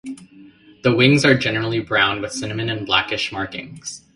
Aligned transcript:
The 0.81 0.95
wings 0.95 1.23
are 1.25 1.37
gnerally 1.37 1.85
brown 1.85 2.23
with 2.23 2.31
cinnamon 2.31 2.71
and 2.71 2.87
blackish 2.87 3.31
markings. 3.31 4.01